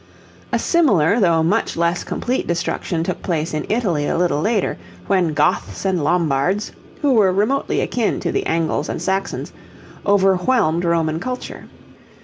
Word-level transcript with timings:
A 0.51 0.57
similar 0.57 1.19
though 1.19 1.43
much 1.43 1.77
less 1.77 2.03
complete 2.03 2.47
destruction 2.47 3.03
took 3.03 3.21
place 3.21 3.53
in 3.53 3.67
Italy 3.69 4.07
a 4.07 4.17
little 4.17 4.41
later, 4.41 4.79
when 5.05 5.35
Goths 5.35 5.85
and 5.85 6.03
Lombards, 6.03 6.71
who 7.03 7.13
were 7.13 7.31
remotely 7.31 7.81
akin 7.81 8.19
to 8.21 8.31
the 8.31 8.47
Angles 8.47 8.89
and 8.89 8.99
Saxons, 8.99 9.53
overwhelmed 10.03 10.85
Roman 10.85 11.19
culture. 11.19 11.65